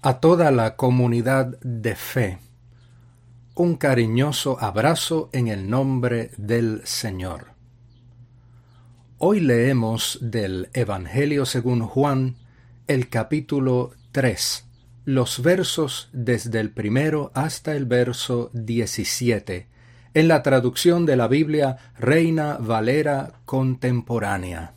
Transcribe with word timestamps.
A 0.00 0.20
toda 0.20 0.52
la 0.52 0.76
comunidad 0.76 1.58
de 1.58 1.96
fe, 1.96 2.38
un 3.56 3.74
cariñoso 3.74 4.56
abrazo 4.60 5.28
en 5.32 5.48
el 5.48 5.68
nombre 5.68 6.30
del 6.36 6.82
Señor. 6.84 7.48
Hoy 9.18 9.40
leemos 9.40 10.18
del 10.20 10.68
Evangelio 10.72 11.44
según 11.46 11.80
Juan 11.80 12.36
el 12.86 13.08
capítulo 13.08 13.90
3, 14.12 14.68
los 15.04 15.42
versos 15.42 16.10
desde 16.12 16.60
el 16.60 16.70
primero 16.70 17.32
hasta 17.34 17.74
el 17.74 17.84
verso 17.84 18.50
17, 18.52 19.66
en 20.14 20.28
la 20.28 20.44
traducción 20.44 21.06
de 21.06 21.16
la 21.16 21.26
Biblia 21.26 21.76
Reina 21.98 22.56
Valera 22.58 23.40
Contemporánea. 23.44 24.74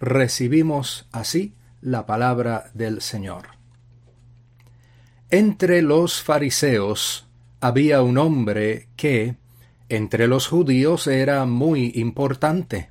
Recibimos 0.00 1.06
así 1.12 1.54
la 1.80 2.06
palabra 2.06 2.72
del 2.74 3.02
Señor. 3.02 3.59
Entre 5.32 5.80
los 5.80 6.22
fariseos 6.22 7.28
había 7.60 8.02
un 8.02 8.18
hombre 8.18 8.88
que, 8.96 9.36
entre 9.88 10.26
los 10.26 10.48
judíos, 10.48 11.06
era 11.06 11.46
muy 11.46 11.92
importante. 11.94 12.90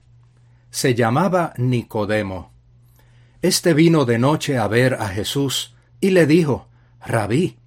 Se 0.70 0.96
llamaba 0.96 1.54
Nicodemo. 1.58 2.54
Este 3.42 3.74
vino 3.74 4.06
de 4.06 4.20
noche 4.20 4.58
a 4.58 4.70
ver 4.70 4.94
a 4.94 5.10
Jesús 5.10 5.76
y 6.00 6.12
le 6.12 6.28
dijo, 6.28 6.70
Rabí, 7.06 7.58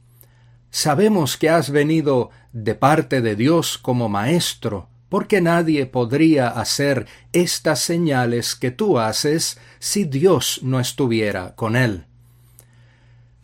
sabemos 0.71 1.37
que 1.37 1.51
has 1.51 1.69
venido 1.69 2.31
de 2.55 2.75
parte 2.75 3.21
de 3.21 3.37
Dios 3.37 3.77
como 3.77 4.09
maestro, 4.09 4.89
porque 5.11 5.43
nadie 5.43 5.85
podría 5.85 6.49
hacer 6.49 7.07
estas 7.35 7.81
señales 7.81 8.55
que 8.55 8.71
tú 8.71 8.99
haces 8.99 9.61
si 9.81 10.05
Dios 10.05 10.61
no 10.63 10.81
estuviera 10.81 11.55
con 11.57 11.77
él. 11.77 12.07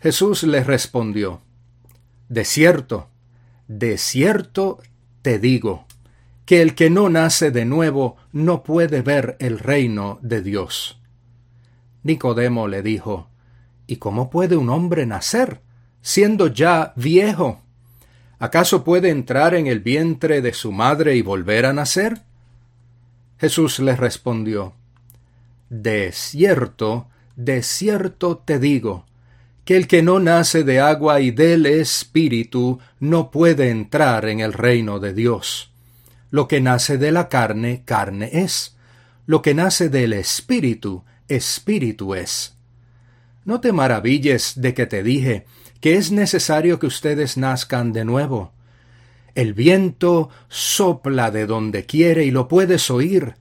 Jesús 0.00 0.44
le 0.44 0.62
respondió, 0.62 1.42
De 2.28 2.44
cierto, 2.44 3.08
de 3.66 3.98
cierto 3.98 4.78
te 5.22 5.40
digo, 5.40 5.86
que 6.46 6.62
el 6.62 6.74
que 6.76 6.88
no 6.88 7.10
nace 7.10 7.50
de 7.50 7.64
nuevo 7.64 8.16
no 8.32 8.62
puede 8.62 9.02
ver 9.02 9.36
el 9.40 9.58
reino 9.58 10.18
de 10.22 10.40
Dios. 10.40 11.00
Nicodemo 12.04 12.68
le 12.68 12.82
dijo, 12.82 13.28
¿Y 13.88 13.96
cómo 13.96 14.30
puede 14.30 14.56
un 14.56 14.70
hombre 14.70 15.04
nacer, 15.04 15.62
siendo 16.00 16.46
ya 16.46 16.92
viejo? 16.94 17.62
¿Acaso 18.38 18.84
puede 18.84 19.10
entrar 19.10 19.54
en 19.54 19.66
el 19.66 19.80
vientre 19.80 20.42
de 20.42 20.52
su 20.52 20.70
madre 20.70 21.16
y 21.16 21.22
volver 21.22 21.66
a 21.66 21.72
nacer? 21.72 22.22
Jesús 23.38 23.80
le 23.80 23.96
respondió, 23.96 24.74
De 25.70 26.12
cierto, 26.12 27.08
de 27.34 27.64
cierto 27.64 28.38
te 28.38 28.60
digo, 28.60 29.07
que 29.68 29.76
el 29.76 29.86
que 29.86 30.02
no 30.02 30.18
nace 30.18 30.64
de 30.64 30.80
agua 30.80 31.20
y 31.20 31.30
del 31.30 31.66
Espíritu 31.66 32.78
no 33.00 33.30
puede 33.30 33.68
entrar 33.68 34.24
en 34.24 34.40
el 34.40 34.54
reino 34.54 34.98
de 34.98 35.12
Dios. 35.12 35.70
Lo 36.30 36.48
que 36.48 36.62
nace 36.62 36.96
de 36.96 37.12
la 37.12 37.28
carne, 37.28 37.82
carne 37.84 38.30
es. 38.32 38.78
Lo 39.26 39.42
que 39.42 39.52
nace 39.52 39.90
del 39.90 40.14
Espíritu, 40.14 41.04
Espíritu 41.28 42.14
es. 42.14 42.56
No 43.44 43.60
te 43.60 43.72
maravilles 43.72 44.54
de 44.56 44.72
que 44.72 44.86
te 44.86 45.02
dije 45.02 45.44
que 45.82 45.96
es 45.96 46.12
necesario 46.12 46.78
que 46.78 46.86
ustedes 46.86 47.36
nazcan 47.36 47.92
de 47.92 48.06
nuevo. 48.06 48.52
El 49.34 49.52
viento 49.52 50.30
sopla 50.48 51.30
de 51.30 51.44
donde 51.44 51.84
quiere 51.84 52.24
y 52.24 52.30
lo 52.30 52.48
puedes 52.48 52.90
oír, 52.90 53.34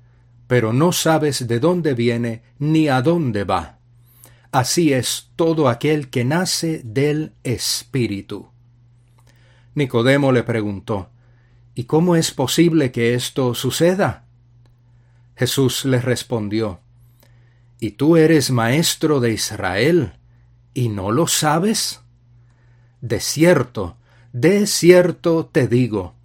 pero 0.48 0.74
no 0.74 0.92
sabes 0.92 1.48
de 1.48 1.62
dónde 1.62 1.94
viene 1.94 2.42
ni 2.60 2.90
a 2.90 3.02
dónde 3.02 3.46
va. 3.46 3.77
Así 4.52 4.94
es 4.94 5.30
todo 5.36 5.68
aquel 5.68 6.10
que 6.10 6.24
nace 6.24 6.82
del 6.84 7.34
Espíritu. 7.44 8.50
Nicodemo 9.76 10.32
le 10.32 10.44
preguntó, 10.44 11.10
¿Y 11.76 11.84
cómo 11.84 12.16
es 12.16 12.32
posible 12.32 12.92
que 12.92 13.14
esto 13.14 13.54
suceda? 13.54 14.26
Jesús 15.36 15.86
le 15.86 16.02
respondió, 16.02 16.80
¿Y 17.80 17.92
tú 17.92 18.18
eres 18.18 18.50
maestro 18.50 19.20
de 19.20 19.34
Israel 19.34 20.14
y 20.74 20.90
no 20.90 21.12
lo 21.12 21.28
sabes? 21.28 22.02
De 23.02 23.20
cierto, 23.20 23.98
de 24.34 24.66
cierto 24.66 25.46
te 25.46 25.68
digo, 25.68 26.16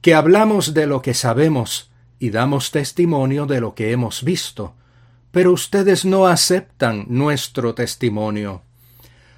que 0.00 0.14
hablamos 0.14 0.74
de 0.74 0.86
lo 0.86 1.02
que 1.02 1.14
sabemos 1.14 1.90
y 2.18 2.30
damos 2.30 2.72
testimonio 2.72 3.46
de 3.46 3.60
lo 3.60 3.74
que 3.76 3.92
hemos 3.92 4.24
visto, 4.24 4.74
pero 5.38 5.52
ustedes 5.52 6.04
no 6.04 6.26
aceptan 6.26 7.04
nuestro 7.06 7.72
testimonio. 7.72 8.62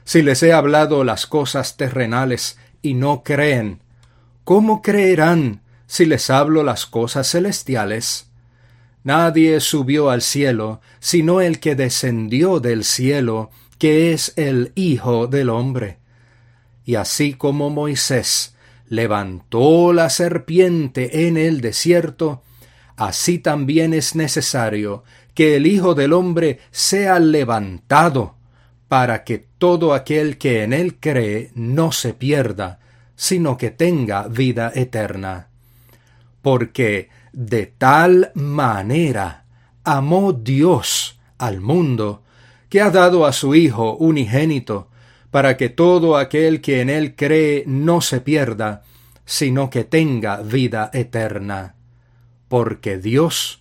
Si 0.05 0.23
les 0.23 0.43
he 0.43 0.51
hablado 0.51 1.05
las 1.05 1.27
cosas 1.27 1.77
terrenales 1.77 2.57
y 2.81 2.95
no 2.95 3.23
creen, 3.23 3.83
¿cómo 4.45 4.81
creerán 4.81 5.61
si 5.87 6.07
les 6.07 6.31
hablo 6.31 6.63
las 6.63 6.87
cosas 6.87 7.31
celestiales? 7.31 8.31
Nadie 9.05 9.61
subió 9.61 10.09
al 10.09 10.23
cielo, 10.23 10.81
sino 11.01 11.43
el 11.43 11.61
que 11.61 11.75
descendió 11.75 12.61
del 12.61 12.85
cielo, 12.85 13.51
que 13.77 14.15
es 14.15 14.33
el 14.37 14.73
Hijo 14.77 15.27
del 15.27 15.51
hombre. 15.51 15.99
Y 16.87 16.95
así 16.95 17.35
como 17.35 17.69
Moisés 17.69 18.55
levantó 18.89 19.93
la 19.93 20.09
serpiente 20.09 21.27
en 21.27 21.37
el 21.37 21.61
desierto, 21.61 22.43
así 22.97 23.39
también 23.39 23.93
es 23.93 24.15
necesario 24.15 25.05
que 25.41 25.57
el 25.57 25.67
Hijo 25.67 25.95
del 25.95 26.13
Hombre 26.13 26.59
sea 26.71 27.19
levantado, 27.19 28.35
para 28.89 29.25
que 29.25 29.39
todo 29.57 29.95
aquel 29.95 30.37
que 30.37 30.65
en 30.65 30.75
él 30.75 31.01
cree 31.01 31.51
no 31.55 31.93
se 31.93 32.13
pierda, 32.13 32.79
sino 33.17 33.57
que 33.57 33.71
tenga 33.71 34.29
vida 34.29 34.71
eterna. 34.75 35.49
Porque 36.43 37.09
de 37.33 37.65
tal 37.65 38.33
manera 38.35 39.47
amó 39.83 40.35
Dios 40.35 41.19
al 41.39 41.63
mundo, 41.63 42.23
que 42.69 42.83
ha 42.83 42.91
dado 42.91 43.25
a 43.25 43.33
su 43.33 43.55
Hijo 43.55 43.97
unigénito, 43.97 44.89
para 45.31 45.57
que 45.57 45.71
todo 45.71 46.19
aquel 46.19 46.61
que 46.61 46.83
en 46.83 46.91
él 46.91 47.17
cree 47.17 47.65
no 47.67 48.03
se 48.03 48.21
pierda, 48.21 48.83
sino 49.25 49.71
que 49.71 49.85
tenga 49.85 50.43
vida 50.43 50.91
eterna. 50.93 51.77
Porque 52.49 52.99
Dios 52.99 53.60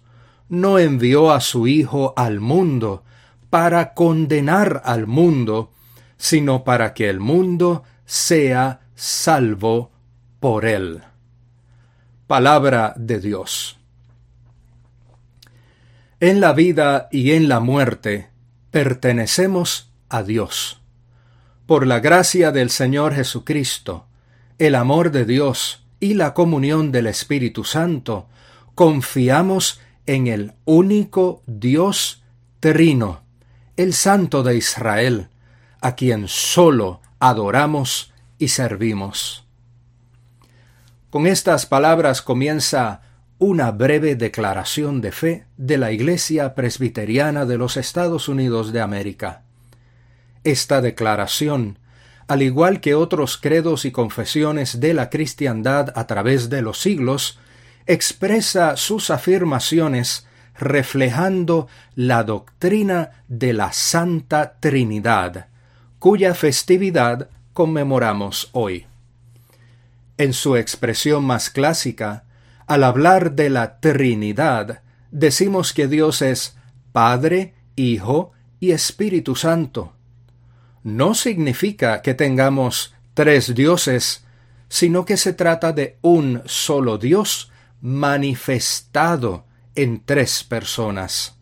no 0.50 0.80
envió 0.80 1.32
a 1.32 1.40
su 1.40 1.68
Hijo 1.68 2.14
al 2.18 2.40
mundo 2.40 3.04
para 3.50 3.94
condenar 3.94 4.82
al 4.84 5.08
mundo, 5.08 5.72
sino 6.18 6.64
para 6.64 6.94
que 6.94 7.10
el 7.10 7.20
mundo 7.20 7.84
sea 8.06 8.82
salvo 8.96 9.92
por 10.40 10.66
él. 10.66 11.02
Palabra 12.28 12.94
de 12.98 13.20
Dios. 13.20 13.78
En 16.20 16.42
la 16.42 16.54
vida 16.54 17.08
y 17.12 17.32
en 17.32 17.48
la 17.48 17.60
muerte 17.60 18.30
pertenecemos 18.72 19.92
a 20.10 20.24
Dios. 20.24 20.82
Por 21.66 21.88
la 21.88 22.00
gracia 22.00 22.52
del 22.52 22.72
Señor 22.72 23.14
Jesucristo, 23.14 24.06
el 24.58 24.76
amor 24.76 25.12
de 25.12 25.26
Dios 25.26 25.86
y 26.00 26.16
la 26.16 26.34
comunión 26.34 26.92
del 26.92 27.08
Espíritu 27.08 27.64
Santo, 27.64 28.28
confiamos 28.76 29.80
en 30.10 30.26
el 30.26 30.54
único 30.66 31.44
Dios 31.46 32.24
trino, 32.60 33.22
el 33.78 33.94
Santo 33.94 34.42
de 34.42 34.58
Israel, 34.58 35.28
a 35.82 35.94
quien 35.94 36.28
sólo 36.28 37.00
adoramos 37.20 38.12
y 38.40 38.48
servimos. 38.48 39.46
Con 41.12 41.28
estas 41.28 41.68
palabras 41.68 42.24
comienza 42.24 43.02
una 43.38 43.70
breve 43.70 44.16
declaración 44.16 45.00
de 45.00 45.12
fe 45.12 45.46
de 45.58 45.78
la 45.78 45.92
Iglesia 45.92 46.56
Presbiteriana 46.56 47.46
de 47.46 47.60
los 47.60 47.78
Estados 47.78 48.28
Unidos 48.30 48.74
de 48.74 48.82
América. 48.82 49.44
Esta 50.44 50.82
declaración, 50.82 51.78
al 52.28 52.42
igual 52.42 52.82
que 52.82 52.96
otros 52.96 53.38
credos 53.38 53.86
y 53.86 53.92
confesiones 53.92 54.80
de 54.80 54.96
la 54.96 55.12
cristiandad 55.12 55.94
a 55.96 56.08
través 56.08 56.50
de 56.50 56.64
los 56.64 56.82
siglos, 56.82 57.38
expresa 57.86 58.78
sus 58.78 59.10
afirmaciones 59.10 60.28
reflejando 60.60 61.68
la 61.96 62.24
doctrina 62.24 63.24
de 63.28 63.54
la 63.54 63.72
Santa 63.72 64.58
Trinidad, 64.60 65.48
cuya 66.00 66.36
festividad 66.36 67.30
conmemoramos 67.54 68.50
hoy. 68.52 68.86
En 70.18 70.34
su 70.34 70.58
expresión 70.58 71.24
más 71.24 71.50
clásica, 71.50 72.26
al 72.68 72.84
hablar 72.84 73.34
de 73.34 73.50
la 73.50 73.80
Trinidad, 73.80 74.82
decimos 75.12 75.74
que 75.74 75.88
Dios 75.88 76.22
es 76.22 76.58
Padre, 76.92 77.54
Hijo 77.76 78.34
y 78.60 78.72
Espíritu 78.72 79.36
Santo. 79.36 79.94
No 80.84 81.16
significa 81.16 82.02
que 82.02 82.14
tengamos 82.14 82.94
tres 83.14 83.56
dioses, 83.56 84.26
sino 84.68 85.06
que 85.06 85.18
se 85.18 85.34
trata 85.34 85.72
de 85.72 85.98
un 86.02 86.42
solo 86.46 86.98
Dios 86.98 87.52
manifestado 87.82 89.46
en 89.76 90.02
tres 90.04 90.44
personas. 90.44 91.36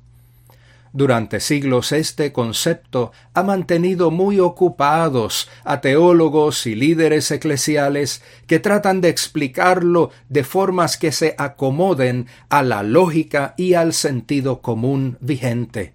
Durante 0.94 1.40
siglos 1.40 1.92
este 1.92 2.32
concepto 2.32 3.12
ha 3.34 3.44
mantenido 3.44 4.10
muy 4.10 4.40
ocupados 4.40 5.50
a 5.64 5.80
teólogos 5.80 6.66
y 6.66 6.76
líderes 6.76 7.30
eclesiales 7.30 8.24
que 8.48 8.60
tratan 8.60 9.02
de 9.02 9.10
explicarlo 9.10 10.12
de 10.30 10.44
formas 10.44 10.98
que 10.98 11.12
se 11.12 11.36
acomoden 11.38 12.28
a 12.50 12.64
la 12.64 12.84
lógica 12.84 13.54
y 13.58 13.74
al 13.76 13.94
sentido 13.94 14.62
común 14.62 15.18
vigente. 15.20 15.94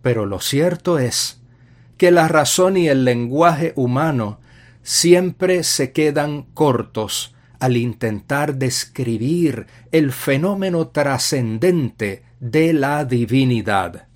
Pero 0.00 0.26
lo 0.26 0.40
cierto 0.40 0.98
es 0.98 1.40
que 1.98 2.10
la 2.10 2.28
razón 2.28 2.76
y 2.76 2.88
el 2.88 3.04
lenguaje 3.04 3.72
humano 3.76 4.40
siempre 4.82 5.64
se 5.64 5.92
quedan 5.92 6.44
cortos 6.54 7.34
al 7.58 7.76
intentar 7.76 8.54
describir 8.56 9.66
el 9.90 10.12
fenómeno 10.12 10.88
trascendente 10.88 12.22
de 12.40 12.72
la 12.72 13.04
divinidad. 13.04 14.06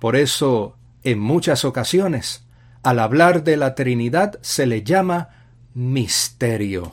Por 0.00 0.16
eso, 0.16 0.76
en 1.02 1.18
muchas 1.18 1.64
ocasiones, 1.64 2.44
al 2.82 2.98
hablar 2.98 3.42
de 3.42 3.56
la 3.56 3.74
Trinidad 3.74 4.38
se 4.42 4.66
le 4.66 4.82
llama 4.82 5.30
misterio. 5.74 6.92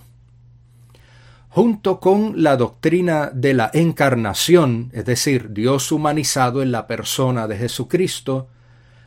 Junto 1.49 1.99
con 1.99 2.43
la 2.43 2.57
doctrina 2.57 3.31
de 3.33 3.53
la 3.53 3.69
encarnación, 3.73 4.89
es 4.93 5.05
decir, 5.05 5.51
Dios 5.53 5.91
humanizado 5.91 6.61
en 6.61 6.71
la 6.71 6.85
persona 6.87 7.47
de 7.47 7.57
Jesucristo, 7.57 8.49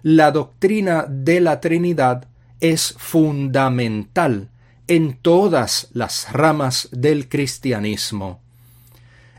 la 0.03 0.31
doctrina 0.31 1.05
de 1.09 1.41
la 1.41 1.61
Trinidad 1.61 2.27
es 2.61 2.95
fundamental 2.97 4.49
en 4.89 5.19
todas 5.21 5.89
las 5.93 6.33
ramas 6.33 6.89
del 6.91 7.29
cristianismo. 7.29 8.41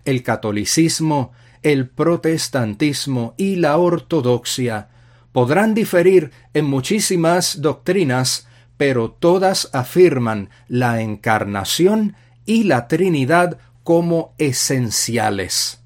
El 0.06 0.24
catolicismo, 0.24 1.34
el 1.63 1.90
protestantismo 1.90 3.34
y 3.36 3.57
la 3.57 3.78
ortodoxia 3.78 4.90
podrán 5.31 5.74
diferir 5.74 6.31
en 6.54 6.66
muchísimas 6.66 7.62
doctrinas, 7.62 8.48
pero 8.78 9.12
todas 9.12 9.69
afirman 9.74 10.50
la 10.68 11.01
encarnación 11.01 12.16
y 12.46 12.63
la 12.63 12.88
Trinidad 12.88 13.57
como 13.84 14.34
esenciales. 14.38 15.81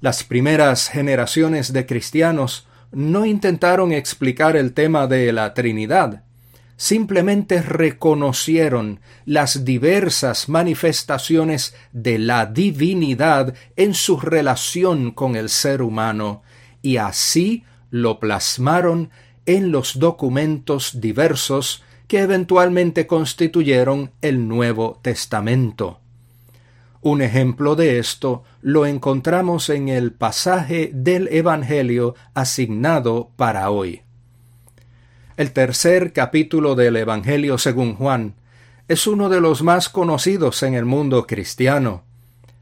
Las 0.00 0.24
primeras 0.24 0.88
generaciones 0.88 1.72
de 1.72 1.86
cristianos 1.86 2.66
no 2.92 3.24
intentaron 3.24 3.92
explicar 3.92 4.56
el 4.56 4.74
tema 4.74 5.06
de 5.06 5.32
la 5.32 5.54
Trinidad, 5.54 6.23
simplemente 6.76 7.62
reconocieron 7.62 9.00
las 9.24 9.64
diversas 9.64 10.48
manifestaciones 10.48 11.74
de 11.92 12.18
la 12.18 12.46
divinidad 12.46 13.54
en 13.76 13.94
su 13.94 14.18
relación 14.18 15.12
con 15.12 15.36
el 15.36 15.48
ser 15.48 15.82
humano 15.82 16.42
y 16.82 16.96
así 16.96 17.64
lo 17.90 18.18
plasmaron 18.18 19.10
en 19.46 19.70
los 19.70 19.98
documentos 19.98 21.00
diversos 21.00 21.82
que 22.08 22.20
eventualmente 22.20 23.06
constituyeron 23.06 24.10
el 24.20 24.48
Nuevo 24.48 24.98
Testamento. 25.02 26.00
Un 27.00 27.20
ejemplo 27.20 27.76
de 27.76 27.98
esto 27.98 28.44
lo 28.62 28.86
encontramos 28.86 29.68
en 29.68 29.88
el 29.90 30.12
pasaje 30.12 30.90
del 30.94 31.28
Evangelio 31.28 32.14
asignado 32.32 33.30
para 33.36 33.70
hoy. 33.70 34.00
El 35.36 35.52
tercer 35.52 36.12
capítulo 36.12 36.76
del 36.76 36.94
Evangelio 36.94 37.58
según 37.58 37.96
Juan 37.96 38.34
es 38.86 39.08
uno 39.08 39.28
de 39.28 39.40
los 39.40 39.62
más 39.62 39.88
conocidos 39.88 40.62
en 40.62 40.74
el 40.74 40.84
mundo 40.84 41.26
cristiano. 41.26 42.04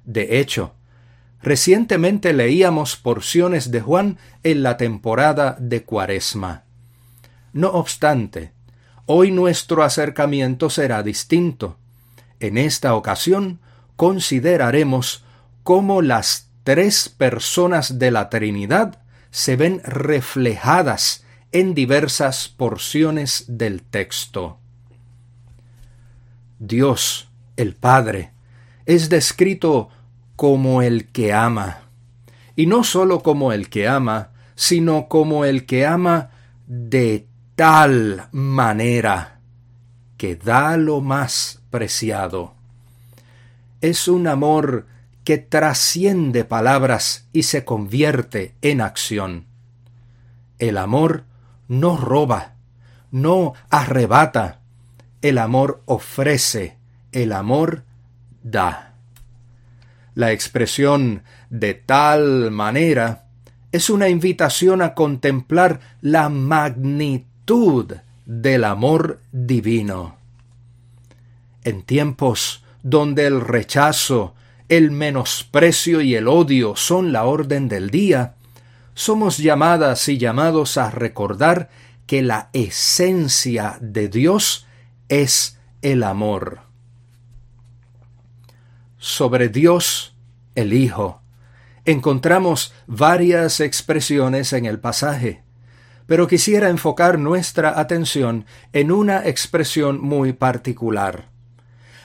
De 0.06 0.40
hecho, 0.40 0.72
recientemente 1.42 2.32
leíamos 2.32 2.96
porciones 2.96 3.70
de 3.72 3.82
Juan 3.82 4.16
en 4.42 4.62
la 4.62 4.78
temporada 4.78 5.54
de 5.60 5.82
Cuaresma. 5.82 6.64
No 7.52 7.72
obstante, 7.72 8.52
hoy 9.04 9.32
nuestro 9.32 9.82
acercamiento 9.82 10.70
será 10.70 11.02
distinto. 11.02 11.76
En 12.40 12.56
esta 12.56 12.94
ocasión 12.94 13.60
consideraremos 13.96 15.24
cómo 15.62 16.00
las 16.00 16.48
tres 16.64 17.10
personas 17.10 17.98
de 17.98 18.10
la 18.10 18.30
Trinidad 18.30 19.02
se 19.30 19.56
ven 19.56 19.82
reflejadas 19.84 21.21
en 21.52 21.74
diversas 21.74 22.48
porciones 22.48 23.44
del 23.46 23.82
texto. 23.82 24.58
Dios, 26.58 27.28
el 27.56 27.74
Padre, 27.74 28.32
es 28.86 29.08
descrito 29.08 29.90
como 30.36 30.82
el 30.82 31.08
que 31.08 31.32
ama, 31.32 31.82
y 32.56 32.66
no 32.66 32.84
sólo 32.84 33.22
como 33.22 33.52
el 33.52 33.68
que 33.68 33.86
ama, 33.86 34.30
sino 34.54 35.08
como 35.08 35.44
el 35.44 35.66
que 35.66 35.86
ama 35.86 36.30
de 36.66 37.26
tal 37.54 38.28
manera 38.32 39.40
que 40.16 40.36
da 40.36 40.76
lo 40.76 41.00
más 41.00 41.60
preciado. 41.70 42.54
Es 43.80 44.08
un 44.08 44.26
amor 44.26 44.86
que 45.24 45.38
trasciende 45.38 46.44
palabras 46.44 47.28
y 47.32 47.44
se 47.44 47.64
convierte 47.64 48.54
en 48.62 48.80
acción. 48.80 49.46
El 50.58 50.78
amor 50.78 51.24
no 51.68 51.96
roba, 51.96 52.54
no 53.10 53.54
arrebata. 53.70 54.60
El 55.20 55.38
amor 55.38 55.82
ofrece, 55.86 56.76
el 57.12 57.32
amor 57.32 57.84
da. 58.42 58.94
La 60.14 60.32
expresión 60.32 61.22
de 61.48 61.74
tal 61.74 62.50
manera 62.50 63.26
es 63.72 63.88
una 63.88 64.08
invitación 64.08 64.82
a 64.82 64.94
contemplar 64.94 65.80
la 66.02 66.28
magnitud 66.28 67.94
del 68.26 68.64
amor 68.64 69.20
divino. 69.32 70.16
En 71.64 71.82
tiempos 71.82 72.64
donde 72.82 73.26
el 73.26 73.40
rechazo, 73.40 74.34
el 74.68 74.90
menosprecio 74.90 76.00
y 76.00 76.14
el 76.14 76.28
odio 76.28 76.76
son 76.76 77.12
la 77.12 77.24
orden 77.24 77.68
del 77.68 77.90
día, 77.90 78.34
somos 78.94 79.38
llamadas 79.38 80.08
y 80.08 80.18
llamados 80.18 80.76
a 80.76 80.90
recordar 80.90 81.70
que 82.06 82.22
la 82.22 82.50
esencia 82.52 83.78
de 83.80 84.08
Dios 84.08 84.66
es 85.08 85.58
el 85.82 86.02
amor. 86.02 86.60
Sobre 88.98 89.48
Dios, 89.48 90.14
el 90.54 90.72
Hijo, 90.72 91.22
encontramos 91.84 92.72
varias 92.86 93.60
expresiones 93.60 94.52
en 94.52 94.66
el 94.66 94.78
pasaje, 94.78 95.42
pero 96.06 96.28
quisiera 96.28 96.68
enfocar 96.68 97.18
nuestra 97.18 97.80
atención 97.80 98.46
en 98.72 98.92
una 98.92 99.26
expresión 99.26 100.00
muy 100.00 100.32
particular. 100.32 101.28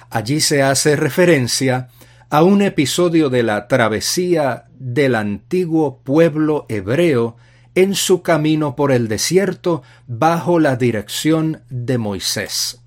Allí 0.09 0.39
se 0.39 0.63
hace 0.63 0.95
referencia 0.95 1.89
a 2.29 2.43
un 2.43 2.62
episodio 2.62 3.29
de 3.29 3.43
la 3.43 3.67
travesía 3.67 4.65
del 4.77 5.15
antiguo 5.15 6.00
pueblo 6.00 6.65
hebreo 6.67 7.38
en 7.74 7.96
su 7.96 8.22
camino 8.22 8.75
por 8.75 8.91
el 8.91 9.07
desierto 9.07 9.84
bajo 10.07 10.60
la 10.60 10.75
dirección 10.75 11.62
de 11.69 11.98
Moisés. 11.98 12.81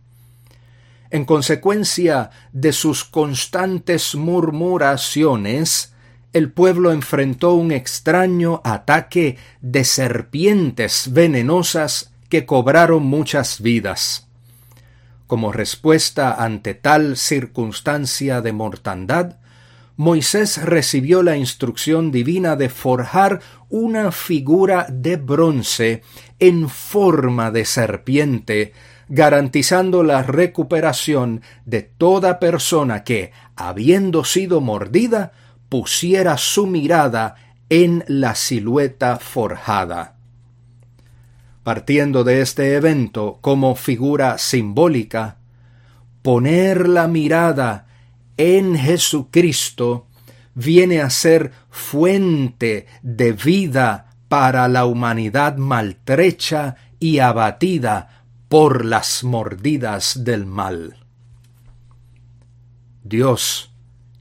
En 1.10 1.24
consecuencia 1.24 2.30
de 2.52 2.72
sus 2.72 3.04
constantes 3.04 4.14
murmuraciones, 4.14 5.94
el 6.32 6.52
pueblo 6.52 6.92
enfrentó 6.92 7.54
un 7.54 7.72
extraño 7.72 8.60
ataque 8.62 9.38
de 9.60 9.84
serpientes 9.84 11.12
venenosas 11.12 12.12
que 12.28 12.46
cobraron 12.46 13.04
muchas 13.04 13.60
vidas. 13.60 14.29
Como 15.30 15.52
respuesta 15.52 16.42
ante 16.42 16.74
tal 16.74 17.16
circunstancia 17.16 18.40
de 18.40 18.52
mortandad, 18.52 19.36
Moisés 19.96 20.60
recibió 20.60 21.22
la 21.22 21.36
instrucción 21.36 22.10
divina 22.10 22.56
de 22.56 22.68
forjar 22.68 23.38
una 23.68 24.10
figura 24.10 24.88
de 24.90 25.14
bronce 25.14 26.02
en 26.40 26.68
forma 26.68 27.52
de 27.52 27.64
serpiente, 27.64 28.72
garantizando 29.08 30.02
la 30.02 30.24
recuperación 30.24 31.42
de 31.64 31.82
toda 31.82 32.40
persona 32.40 33.04
que, 33.04 33.30
habiendo 33.54 34.24
sido 34.24 34.60
mordida, 34.60 35.30
pusiera 35.68 36.38
su 36.38 36.66
mirada 36.66 37.36
en 37.68 38.02
la 38.08 38.34
silueta 38.34 39.20
forjada. 39.20 40.16
Partiendo 41.62 42.24
de 42.24 42.40
este 42.40 42.74
evento 42.74 43.38
como 43.40 43.74
figura 43.74 44.38
simbólica, 44.38 45.38
poner 46.22 46.88
la 46.88 47.06
mirada 47.06 47.86
en 48.36 48.76
Jesucristo 48.76 50.06
viene 50.54 51.00
a 51.00 51.10
ser 51.10 51.52
fuente 51.70 52.86
de 53.02 53.32
vida 53.32 54.14
para 54.28 54.68
la 54.68 54.86
humanidad 54.86 55.56
maltrecha 55.56 56.76
y 56.98 57.18
abatida 57.18 58.24
por 58.48 58.84
las 58.84 59.24
mordidas 59.24 60.24
del 60.24 60.46
mal. 60.46 60.96
Dios, 63.02 63.72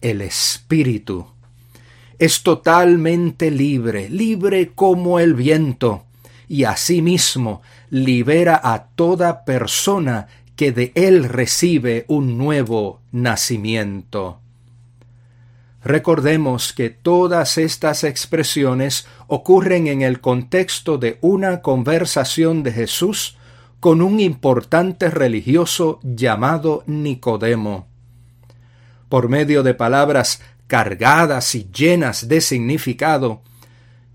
el 0.02 0.22
Espíritu, 0.22 1.28
es 2.18 2.44
totalmente 2.44 3.52
libre, 3.52 4.10
libre 4.10 4.72
como 4.74 5.20
el 5.20 5.34
viento, 5.34 6.06
y 6.50 6.66
asimismo 6.66 7.62
libera 7.90 8.60
a 8.62 8.88
toda 8.96 9.46
persona 9.46 10.28
que 10.58 10.74
de 10.74 10.92
él 10.96 11.24
recibe 11.24 12.04
un 12.10 12.38
nuevo 12.38 13.00
nacimiento. 13.14 14.42
Recordemos 15.82 16.74
que 16.74 16.90
todas 16.90 17.58
estas 17.58 18.04
expresiones 18.04 19.08
ocurren 19.28 19.88
en 19.88 20.02
el 20.02 20.20
contexto 20.20 20.98
de 20.98 21.18
una 21.22 21.62
conversación 21.62 22.64
de 22.64 22.74
Jesús 22.74 23.38
con 23.80 24.02
un 24.02 24.20
importante 24.20 25.10
religioso 25.10 26.02
llamado 26.04 26.84
Nicodemo. 26.86 27.88
Por 29.08 29.30
medio 29.30 29.64
de 29.64 29.74
palabras 29.74 30.42
cargadas 30.68 31.56
y 31.56 31.70
llenas 31.72 32.28
de 32.28 32.42
significado, 32.42 33.42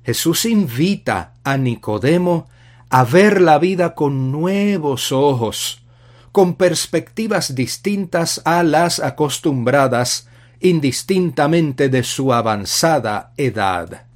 Jesús 0.04 0.44
invita 0.44 1.32
a 1.44 1.56
Nicodemo 1.56 2.48
a 2.90 3.04
ver 3.04 3.40
la 3.40 3.58
vida 3.58 3.94
con 3.94 4.30
nuevos 4.30 5.12
ojos, 5.12 5.82
con 6.30 6.54
perspectivas 6.54 7.54
distintas 7.54 8.42
a 8.44 8.62
las 8.62 9.00
acostumbradas 9.00 10.28
indistintamente 10.60 11.88
de 11.88 12.02
su 12.02 12.32
avanzada 12.32 13.32
edad. 13.36 14.06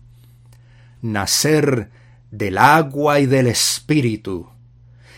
Nacer 1.01 1.91
del 2.31 2.59
agua 2.59 3.21
y 3.21 3.27
del 3.27 3.47
espíritu, 3.47 4.49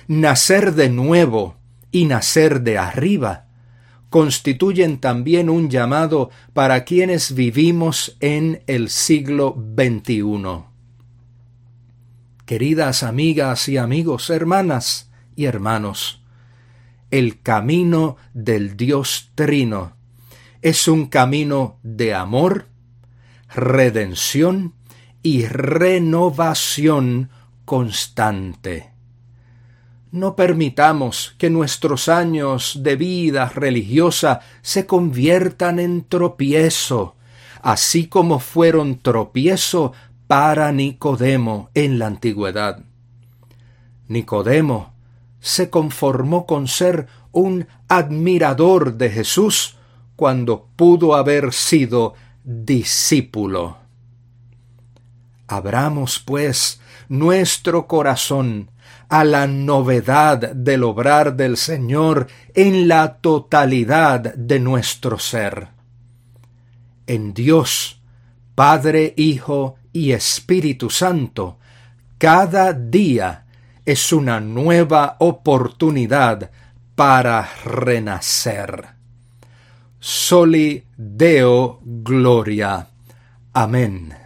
nacer 0.07 0.75
de 0.75 0.89
nuevo 0.89 1.57
y 1.91 2.05
nacer 2.05 2.63
de 2.63 2.79
arriba, 2.79 3.47
constituyen 4.11 4.99
también 4.99 5.49
un 5.49 5.71
llamado 5.71 6.31
para 6.53 6.85
quienes 6.85 7.35
vivimos 7.35 8.17
en 8.21 8.63
el 8.67 8.91
siglo 8.91 9.57
XXI. 9.57 10.65
Queridas 12.45 13.05
amigas 13.05 13.69
y 13.69 13.77
amigos, 13.77 14.29
hermanas 14.29 15.11
y 15.37 15.45
hermanos, 15.45 16.21
el 17.13 17.41
camino 17.41 18.17
del 18.35 18.77
Dios 18.77 19.31
Trino 19.37 19.95
es 20.61 20.89
un 20.89 21.07
camino 21.07 21.79
de 21.83 22.13
amor, 22.13 22.67
redención 23.55 24.75
y 25.23 25.47
renovación 25.47 27.31
constante. 27.65 28.90
No 30.13 30.35
permitamos 30.35 31.37
que 31.39 31.51
nuestros 31.51 32.09
años 32.09 32.81
de 32.83 32.97
vida 32.97 33.49
religiosa 33.49 34.41
se 34.61 34.85
conviertan 34.85 35.79
en 35.79 36.05
tropiezo, 36.05 37.15
así 37.63 38.09
como 38.09 38.41
fueron 38.41 38.99
tropiezo 38.99 39.93
para 40.27 40.73
Nicodemo 40.73 41.71
en 41.75 42.01
la 42.01 42.09
antigüedad. 42.09 42.83
Nicodemo 44.09 44.93
se 45.39 45.71
conformó 45.71 46.45
con 46.45 46.67
ser 46.67 47.07
un 47.31 47.69
admirador 47.89 48.95
de 48.95 49.11
Jesús 49.11 49.77
cuando 50.17 50.67
pudo 50.75 51.15
haber 51.15 51.53
sido 51.53 52.15
discípulo. 52.43 53.79
Abramos, 55.47 56.19
pues, 56.19 56.81
nuestro 57.09 57.87
corazón 57.87 58.71
a 59.09 59.25
la 59.25 59.47
novedad 59.47 60.53
del 60.53 60.85
obrar 60.85 61.37
del 61.37 61.57
Señor 61.57 62.29
en 62.55 62.89
la 62.89 63.17
totalidad 63.17 64.35
de 64.35 64.61
nuestro 64.61 65.19
ser. 65.19 65.69
En 67.07 67.35
Dios, 67.35 68.01
Padre, 68.55 69.15
Hijo 69.17 69.77
y 69.93 70.13
Espíritu 70.13 70.91
Santo, 70.91 71.59
cada 72.19 72.73
día 72.73 73.47
es 73.85 74.13
una 74.13 74.41
nueva 74.41 75.17
oportunidad 75.19 76.51
para 76.95 77.49
renacer. 77.65 78.91
Soli 79.99 80.85
Deo 80.97 81.81
Gloria. 81.83 82.87
Amén. 83.53 84.20